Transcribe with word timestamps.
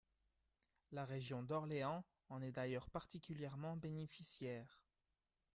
La 0.91 1.05
région 1.05 1.43
d’Orléans 1.43 2.03
en 2.29 2.41
est 2.41 2.51
d’ailleurs 2.53 2.89
particulièrement 2.89 3.77
bénéficiaire. 3.77 4.81